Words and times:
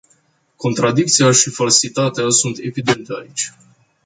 Contradicția 0.55 1.31
și 1.31 1.49
falsitatea 1.49 2.29
sunt 2.29 2.57
evidente 2.61 3.13
aici. 3.21 3.51